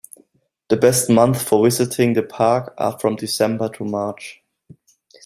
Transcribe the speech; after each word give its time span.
The 0.69 0.77
best 0.77 1.11
months 1.11 1.43
for 1.43 1.63
visiting 1.63 2.13
the 2.13 2.23
park 2.23 2.73
are 2.79 2.97
from 2.97 3.17
December 3.17 3.69
to 3.73 3.83
March. 3.85 4.41